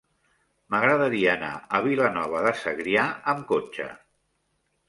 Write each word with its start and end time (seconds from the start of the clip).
M'agradaria 0.75 1.29
anar 1.33 1.51
a 1.79 1.83
Vilanova 1.89 2.41
de 2.47 2.57
Segrià 2.63 3.07
amb 3.35 3.47
cotxe. 3.55 3.87